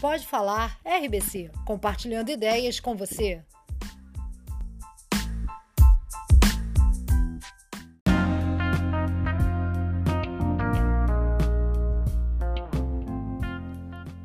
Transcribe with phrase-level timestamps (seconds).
[0.00, 3.42] Pode Falar RBC, compartilhando ideias com você.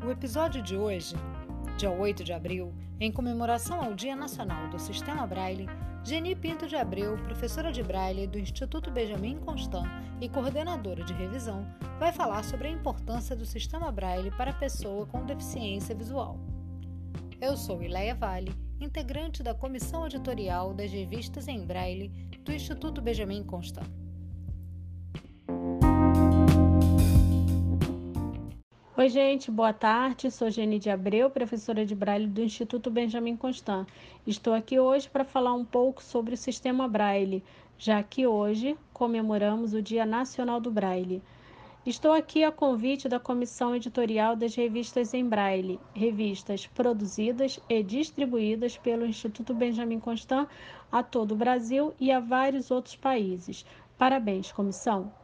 [0.05, 1.15] O episódio de hoje,
[1.75, 5.67] dia 8 de abril, em comemoração ao Dia Nacional do Sistema Braille,
[6.05, 9.87] Geni Pinto de Abreu, professora de Braille do Instituto Benjamin Constant
[10.19, 11.65] e coordenadora de revisão,
[11.97, 16.37] vai falar sobre a importância do sistema Braille para a pessoa com deficiência visual.
[17.39, 22.09] Eu sou Ileia Vale, integrante da comissão editorial das revistas em Braille
[22.43, 23.87] do Instituto Benjamin Constant.
[28.95, 30.29] Oi, gente, boa tarde.
[30.29, 33.87] Sou Geni de Abreu, professora de Braille do Instituto Benjamin Constant.
[34.27, 37.43] Estou aqui hoje para falar um pouco sobre o sistema Braille,
[37.75, 41.23] já que hoje comemoramos o Dia Nacional do Braille.
[41.83, 48.77] Estou aqui a convite da comissão editorial das revistas em Braille, revistas produzidas e distribuídas
[48.77, 50.47] pelo Instituto Benjamin Constant
[50.91, 53.65] a todo o Brasil e a vários outros países.
[53.97, 55.22] Parabéns, comissão!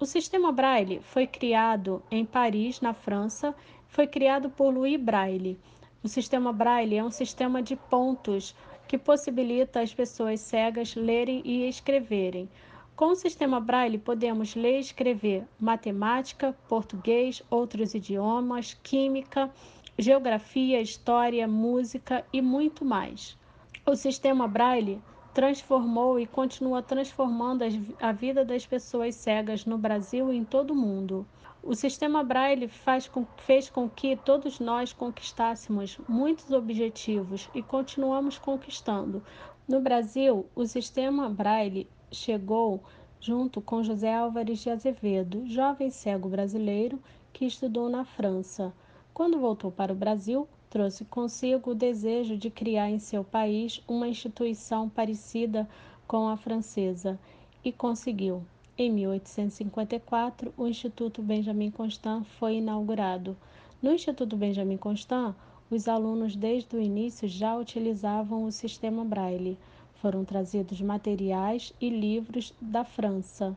[0.00, 3.54] O sistema Braille foi criado em Paris, na França,
[3.86, 5.56] foi criado por Louis Braille.
[6.02, 8.56] O sistema Braille é um sistema de pontos
[8.88, 12.48] que possibilita as pessoas cegas lerem e escreverem.
[12.96, 19.48] Com o sistema Braille, podemos ler e escrever matemática, português, outros idiomas, química,
[19.96, 23.38] geografia, história, música e muito mais.
[23.86, 25.00] O sistema Braille
[25.34, 27.64] transformou e continua transformando
[28.00, 31.26] a vida das pessoas cegas no Brasil e em todo o mundo.
[31.60, 32.70] O sistema Braille
[33.12, 39.22] com, fez com que todos nós conquistássemos muitos objetivos e continuamos conquistando.
[39.66, 42.84] No Brasil, o sistema Braille chegou
[43.18, 48.72] junto com José Álvares de Azevedo, jovem cego brasileiro que estudou na França.
[49.12, 54.08] Quando voltou para o Brasil, trouxe consigo o desejo de criar em seu país uma
[54.08, 55.68] instituição parecida
[56.04, 57.16] com a francesa
[57.64, 58.42] e conseguiu.
[58.76, 63.36] Em 1854, o Instituto Benjamin Constant foi inaugurado.
[63.80, 65.36] No Instituto Benjamin Constant,
[65.70, 69.56] os alunos desde o início já utilizavam o sistema Braille.
[70.02, 73.56] Foram trazidos materiais e livros da França.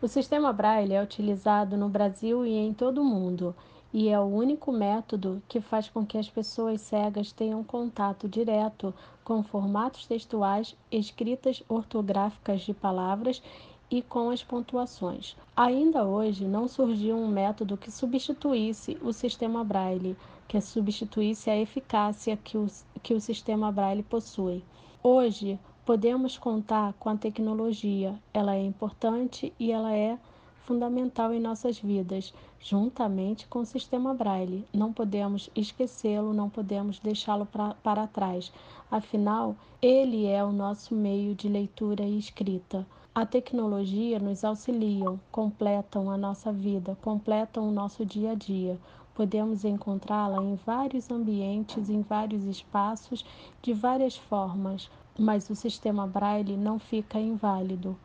[0.00, 3.54] O sistema Braille é utilizado no Brasil e em todo o mundo
[3.94, 8.92] e é o único método que faz com que as pessoas cegas tenham contato direto
[9.22, 13.40] com formatos textuais, escritas ortográficas de palavras
[13.88, 15.36] e com as pontuações.
[15.56, 20.16] Ainda hoje não surgiu um método que substituísse o sistema Braille,
[20.48, 22.66] que substituísse a eficácia que o,
[23.00, 24.64] que o sistema Braille possui.
[25.04, 25.56] Hoje
[25.86, 30.18] podemos contar com a tecnologia, ela é importante e ela é
[30.64, 34.64] fundamental em nossas vidas, juntamente com o sistema Braille.
[34.72, 37.46] Não podemos esquecê-lo, não podemos deixá-lo
[37.82, 38.52] para trás.
[38.90, 42.86] Afinal, ele é o nosso meio de leitura e escrita.
[43.14, 48.78] A tecnologia nos auxiliam, completam a nossa vida, completam o nosso dia a dia.
[49.14, 53.24] Podemos encontrá-la em vários ambientes, em vários espaços,
[53.62, 57.96] de várias formas, mas o sistema Braille não fica inválido.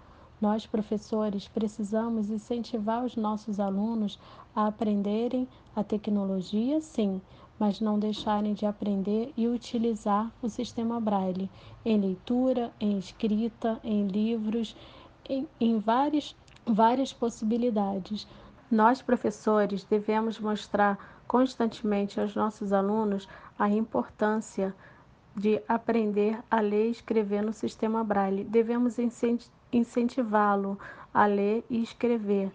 [0.42, 4.18] Nós, professores, precisamos incentivar os nossos alunos
[4.56, 7.22] a aprenderem a tecnologia, sim,
[7.60, 11.50] mas não deixarem de aprender e utilizar o sistema Braille
[11.84, 14.78] em leitura, em escrita, em livros,
[15.28, 16.34] em, em várias,
[16.66, 18.26] várias possibilidades.
[18.72, 24.74] Nós, professores, devemos mostrar constantemente aos nossos alunos a importância
[25.36, 28.46] de aprender a ler e escrever no sistema Braille.
[28.46, 30.78] Devemos incentivar incentivá-lo
[31.14, 32.52] a ler e escrever,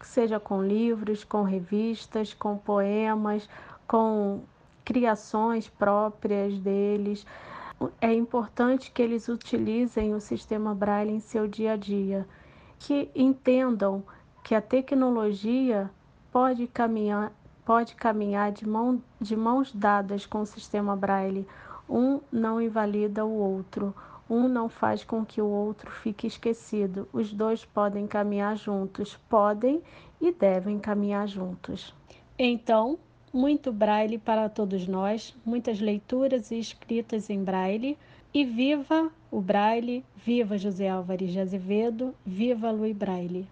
[0.00, 3.48] seja com livros, com revistas, com poemas,
[3.86, 4.40] com
[4.84, 7.26] criações próprias deles.
[8.00, 12.26] É importante que eles utilizem o sistema Braille em seu dia a dia,
[12.78, 14.02] que entendam
[14.42, 15.90] que a tecnologia
[16.32, 17.32] pode caminhar,
[17.64, 21.46] pode caminhar de, mão, de mãos dadas com o sistema Braille.
[21.88, 23.94] Um não invalida o outro.
[24.30, 27.08] Um não faz com que o outro fique esquecido.
[27.12, 29.82] Os dois podem caminhar juntos, podem
[30.20, 31.94] e devem caminhar juntos.
[32.38, 32.98] Então,
[33.32, 37.96] muito braille para todos nós, muitas leituras e escritas em braille.
[38.34, 43.48] E viva o braille, viva José Álvares de Azevedo, viva Luiz Braille.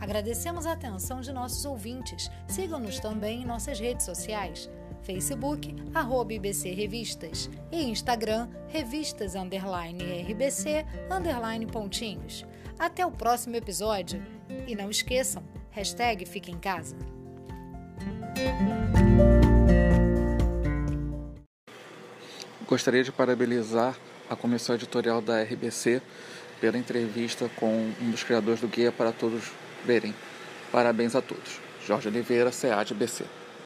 [0.00, 2.28] Agradecemos a atenção de nossos ouvintes.
[2.48, 4.68] Sigam-nos também em nossas redes sociais.
[5.06, 12.44] Facebook, arroba IBC Revistas e Instagram, revistas underline RBC underline pontinhos.
[12.76, 14.20] Até o próximo episódio
[14.66, 16.96] e não esqueçam, Hashtag Fica em Casa.
[22.66, 23.96] Gostaria de parabenizar
[24.28, 26.02] a comissão editorial da RBC
[26.60, 29.52] pela entrevista com um dos criadores do Guia para Todos
[29.84, 30.12] Verem.
[30.72, 31.60] Parabéns a todos.
[31.86, 33.24] Jorge Oliveira, CA de BC.